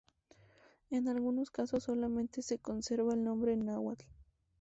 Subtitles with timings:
[0.89, 4.07] En algunos casos, solamente se conserva el nombre en náhuatl.